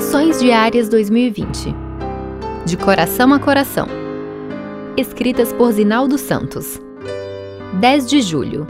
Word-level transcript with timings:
Meditações 0.00 0.40
Diárias 0.40 0.88
2020 0.88 1.74
De 2.64 2.74
Coração 2.78 3.34
a 3.34 3.38
Coração. 3.38 3.86
Escritas 4.96 5.52
por 5.52 5.70
Zinaldo 5.72 6.16
Santos. 6.16 6.80
10 7.78 8.08
de 8.08 8.22
julho. 8.22 8.66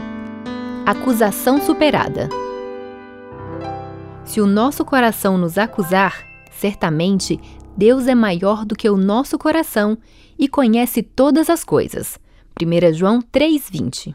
Acusação 0.85 1.61
superada. 1.61 2.27
Se 4.25 4.41
o 4.41 4.45
nosso 4.45 4.83
coração 4.83 5.37
nos 5.37 5.57
acusar, 5.57 6.21
certamente 6.51 7.39
Deus 7.77 8.07
é 8.07 8.13
maior 8.13 8.65
do 8.65 8.75
que 8.75 8.89
o 8.89 8.97
nosso 8.97 9.39
coração 9.39 9.97
e 10.37 10.49
conhece 10.49 11.01
todas 11.01 11.49
as 11.49 11.63
coisas. 11.63 12.19
1 12.61 12.93
João 12.93 13.21
3,20 13.21 14.13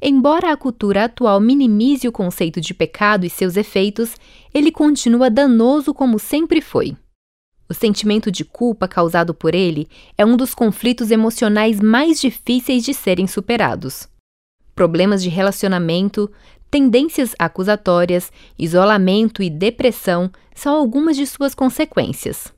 Embora 0.00 0.52
a 0.52 0.56
cultura 0.56 1.04
atual 1.04 1.40
minimize 1.40 2.06
o 2.06 2.12
conceito 2.12 2.60
de 2.60 2.72
pecado 2.72 3.26
e 3.26 3.30
seus 3.30 3.56
efeitos, 3.56 4.14
ele 4.54 4.70
continua 4.70 5.28
danoso 5.28 5.92
como 5.92 6.18
sempre 6.18 6.60
foi. 6.60 6.96
O 7.68 7.74
sentimento 7.74 8.30
de 8.30 8.44
culpa 8.44 8.86
causado 8.86 9.34
por 9.34 9.54
ele 9.54 9.88
é 10.16 10.24
um 10.24 10.36
dos 10.36 10.54
conflitos 10.54 11.10
emocionais 11.10 11.80
mais 11.80 12.20
difíceis 12.20 12.84
de 12.84 12.94
serem 12.94 13.26
superados. 13.26 14.08
Problemas 14.74 15.22
de 15.22 15.28
relacionamento, 15.28 16.30
tendências 16.70 17.34
acusatórias, 17.38 18.32
isolamento 18.58 19.42
e 19.42 19.50
depressão 19.50 20.30
são 20.54 20.74
algumas 20.74 21.16
de 21.16 21.26
suas 21.26 21.54
consequências. 21.54 22.52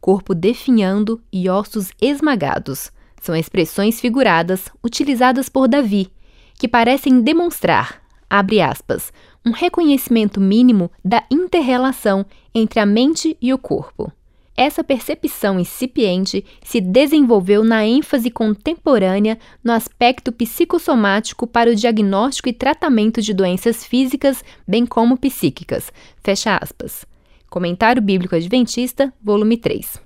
Corpo 0.00 0.34
definhando 0.34 1.20
e 1.32 1.48
ossos 1.48 1.90
esmagados 2.00 2.92
são 3.20 3.34
expressões 3.34 3.98
figuradas 3.98 4.68
utilizadas 4.84 5.48
por 5.48 5.66
Davi 5.66 6.12
que 6.58 6.68
parecem 6.68 7.20
demonstrar, 7.20 8.02
abre 8.28 8.60
aspas, 8.60 9.12
um 9.44 9.50
reconhecimento 9.50 10.40
mínimo 10.40 10.90
da 11.04 11.24
interrelação 11.30 12.26
entre 12.54 12.80
a 12.80 12.86
mente 12.86 13.36
e 13.40 13.52
o 13.52 13.58
corpo. 13.58 14.12
Essa 14.56 14.82
percepção 14.82 15.60
incipiente 15.60 16.42
se 16.64 16.80
desenvolveu 16.80 17.62
na 17.62 17.84
ênfase 17.84 18.30
contemporânea 18.30 19.38
no 19.62 19.70
aspecto 19.70 20.32
psicossomático 20.32 21.46
para 21.46 21.70
o 21.70 21.74
diagnóstico 21.74 22.48
e 22.48 22.54
tratamento 22.54 23.20
de 23.20 23.34
doenças 23.34 23.84
físicas, 23.84 24.42
bem 24.66 24.86
como 24.86 25.18
psíquicas. 25.18 25.92
Fecha 26.24 26.56
aspas. 26.56 27.04
Comentário 27.50 28.00
Bíblico 28.00 28.34
Adventista, 28.34 29.12
volume 29.22 29.58
3. 29.58 30.00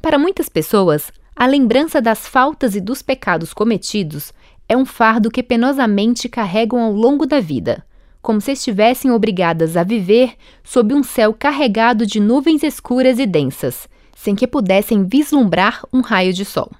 Para 0.00 0.18
muitas 0.18 0.48
pessoas, 0.48 1.12
a 1.34 1.44
lembrança 1.44 2.00
das 2.00 2.28
faltas 2.28 2.76
e 2.76 2.80
dos 2.80 3.02
pecados 3.02 3.52
cometidos 3.52 4.32
é 4.68 4.76
um 4.76 4.84
fardo 4.84 5.30
que 5.30 5.42
penosamente 5.42 6.28
carregam 6.28 6.80
ao 6.80 6.92
longo 6.92 7.26
da 7.26 7.40
vida, 7.40 7.84
como 8.20 8.40
se 8.40 8.52
estivessem 8.52 9.10
obrigadas 9.10 9.76
a 9.76 9.82
viver 9.82 10.34
sob 10.62 10.92
um 10.92 11.02
céu 11.02 11.32
carregado 11.32 12.04
de 12.04 12.20
nuvens 12.20 12.62
escuras 12.62 13.18
e 13.18 13.26
densas, 13.26 13.88
sem 14.14 14.34
que 14.34 14.46
pudessem 14.46 15.04
vislumbrar 15.04 15.82
um 15.92 16.00
raio 16.00 16.32
de 16.32 16.44
sol. 16.44 16.70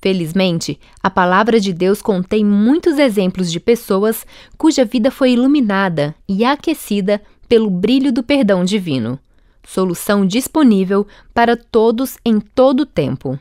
Felizmente, 0.00 0.80
a 1.02 1.10
palavra 1.10 1.60
de 1.60 1.74
Deus 1.74 2.00
contém 2.00 2.42
muitos 2.42 2.98
exemplos 2.98 3.52
de 3.52 3.60
pessoas 3.60 4.24
cuja 4.56 4.84
vida 4.84 5.10
foi 5.10 5.32
iluminada 5.32 6.14
e 6.26 6.42
aquecida 6.42 7.20
pelo 7.46 7.68
brilho 7.68 8.10
do 8.10 8.22
perdão 8.22 8.64
divino, 8.64 9.18
solução 9.62 10.24
disponível 10.24 11.06
para 11.34 11.54
todos 11.54 12.16
em 12.24 12.40
todo 12.40 12.80
o 12.80 12.86
tempo. 12.86 13.38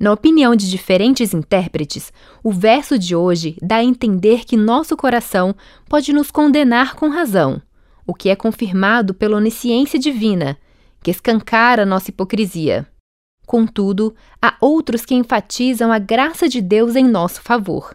Na 0.00 0.14
opinião 0.14 0.56
de 0.56 0.70
diferentes 0.70 1.34
intérpretes, 1.34 2.10
o 2.42 2.50
verso 2.50 2.98
de 2.98 3.14
hoje 3.14 3.58
dá 3.60 3.76
a 3.76 3.84
entender 3.84 4.46
que 4.46 4.56
nosso 4.56 4.96
coração 4.96 5.54
pode 5.90 6.10
nos 6.10 6.30
condenar 6.30 6.94
com 6.94 7.10
razão, 7.10 7.60
o 8.06 8.14
que 8.14 8.30
é 8.30 8.34
confirmado 8.34 9.12
pela 9.12 9.36
onisciência 9.36 9.98
divina, 9.98 10.56
que 11.02 11.10
escancara 11.10 11.84
nossa 11.84 12.08
hipocrisia. 12.08 12.86
Contudo, 13.46 14.14
há 14.40 14.56
outros 14.58 15.04
que 15.04 15.14
enfatizam 15.14 15.92
a 15.92 15.98
graça 15.98 16.48
de 16.48 16.62
Deus 16.62 16.96
em 16.96 17.04
nosso 17.04 17.42
favor. 17.42 17.94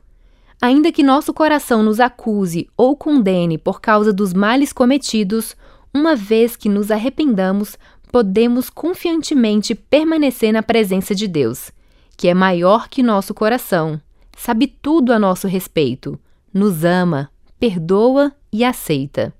Ainda 0.61 0.91
que 0.91 1.01
nosso 1.01 1.33
coração 1.33 1.81
nos 1.81 1.99
acuse 1.99 2.69
ou 2.77 2.95
condene 2.95 3.57
por 3.57 3.81
causa 3.81 4.13
dos 4.13 4.31
males 4.31 4.72
cometidos, 4.72 5.55
uma 5.91 6.16
vez 6.16 6.55
que 6.55 6.69
nos 6.69 6.91
arrependamos, 6.91 7.79
podemos 8.11 8.69
confiantemente 8.69 9.73
permanecer 9.73 10.53
na 10.53 10.61
presença 10.61 11.16
de 11.16 11.27
Deus 11.27 11.72
que 12.17 12.27
é 12.27 12.33
maior 12.33 12.87
que 12.89 13.03
nosso 13.03 13.33
coração, 13.33 14.01
sabe 14.35 14.67
tudo 14.67 15.11
a 15.11 15.19
nosso 15.19 15.47
respeito, 15.47 16.19
nos 16.53 16.83
ama, 16.83 17.29
perdoa 17.59 18.31
e 18.51 18.63
aceita. 18.63 19.33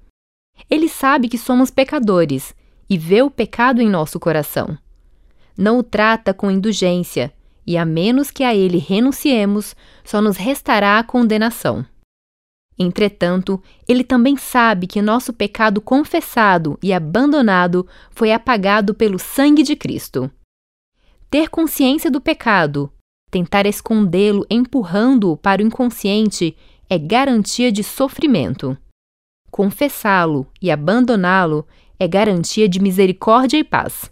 Ele 0.70 0.88
sabe 0.88 1.28
que 1.28 1.38
somos 1.38 1.70
pecadores 1.70 2.56
e 2.90 2.98
vê 2.98 3.22
o 3.22 3.32
pecado 3.32 3.82
em 3.82 3.90
nosso 3.90 4.20
coração. 4.20 4.78
Não 5.58 5.80
o 5.80 5.84
trata 5.84 6.34
com 6.34 6.52
indulgência, 6.52 7.34
e 7.66 7.78
a 7.78 7.86
menos 7.86 8.30
que 8.30 8.44
a 8.44 8.54
ele 8.54 8.78
renunciemos, 8.78 9.76
só 10.04 10.22
nos 10.22 10.38
restará 10.38 11.00
a 11.00 11.04
condenação. 11.04 11.86
Entretanto, 12.78 13.62
ele 13.88 14.04
também 14.04 14.36
sabe 14.36 14.86
que 14.86 15.02
nosso 15.02 15.32
pecado 15.32 15.80
confessado 15.80 16.78
e 16.84 16.92
abandonado 16.92 17.88
foi 18.12 18.34
apagado 18.34 18.94
pelo 18.94 19.18
sangue 19.18 19.64
de 19.64 19.76
Cristo. 19.76 20.30
Ter 21.36 21.50
consciência 21.50 22.10
do 22.10 22.22
pecado, 22.22 22.90
tentar 23.30 23.66
escondê-lo 23.66 24.46
empurrando-o 24.50 25.36
para 25.36 25.62
o 25.62 25.66
inconsciente 25.66 26.56
é 26.90 26.98
garantia 26.98 27.74
de 27.74 27.84
sofrimento. 27.84 28.78
Confessá-lo 29.52 30.48
e 30.62 30.72
abandoná-lo 30.72 31.68
é 32.00 32.08
garantia 32.08 32.70
de 32.70 32.80
misericórdia 32.80 33.58
e 33.58 33.66
paz. 33.66 34.10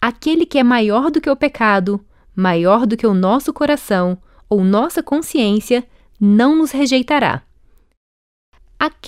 Aquele 0.00 0.46
que 0.46 0.58
é 0.58 0.62
maior 0.62 1.10
do 1.10 1.20
que 1.20 1.28
o 1.28 1.36
pecado, 1.36 2.02
maior 2.34 2.86
do 2.86 2.96
que 2.96 3.06
o 3.06 3.12
nosso 3.12 3.52
coração 3.52 4.16
ou 4.48 4.64
nossa 4.64 5.02
consciência, 5.02 5.86
não 6.18 6.56
nos 6.56 6.70
rejeitará. 6.70 7.42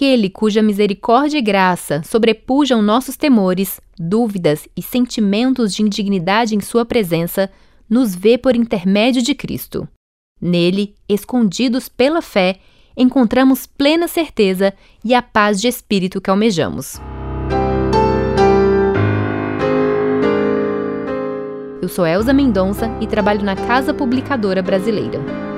Aquele 0.01 0.31
cuja 0.31 0.63
misericórdia 0.63 1.37
e 1.37 1.43
graça 1.43 2.03
sobrepujam 2.03 2.81
nossos 2.81 3.19
temores, 3.19 3.79
dúvidas 3.99 4.67
e 4.75 4.81
sentimentos 4.81 5.75
de 5.75 5.83
indignidade 5.83 6.57
em 6.57 6.61
Sua 6.63 6.87
presença, 6.87 7.51
nos 7.87 8.15
vê 8.15 8.39
por 8.39 8.57
intermédio 8.57 9.21
de 9.21 9.35
Cristo. 9.35 9.87
Nele, 10.41 10.95
escondidos 11.07 11.87
pela 11.87 12.23
fé, 12.23 12.61
encontramos 12.97 13.67
plena 13.67 14.09
certeza 14.09 14.73
e 15.05 15.13
a 15.13 15.21
paz 15.21 15.61
de 15.61 15.69
espírito 15.69 16.19
que 16.19 16.31
almejamos. 16.31 16.99
Eu 21.83 21.91
sou 21.91 22.07
Elza 22.07 22.33
Mendonça 22.33 22.91
e 23.03 23.07
trabalho 23.07 23.45
na 23.45 23.55
Casa 23.55 23.93
Publicadora 23.93 24.63
Brasileira. 24.63 25.50